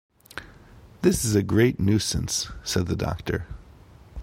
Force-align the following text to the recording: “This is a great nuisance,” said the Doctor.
“This 1.03 1.23
is 1.23 1.35
a 1.35 1.43
great 1.43 1.79
nuisance,” 1.79 2.49
said 2.63 2.87
the 2.87 2.95
Doctor. 2.95 3.45